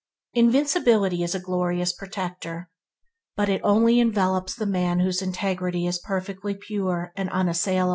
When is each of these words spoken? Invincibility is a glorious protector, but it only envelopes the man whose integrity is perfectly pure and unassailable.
Invincibility 0.33 1.21
is 1.21 1.35
a 1.35 1.39
glorious 1.39 1.93
protector, 1.93 2.71
but 3.37 3.49
it 3.49 3.61
only 3.63 3.99
envelopes 3.99 4.55
the 4.55 4.65
man 4.65 4.99
whose 5.01 5.21
integrity 5.21 5.85
is 5.85 5.99
perfectly 5.99 6.55
pure 6.55 7.11
and 7.15 7.29
unassailable. 7.29 7.89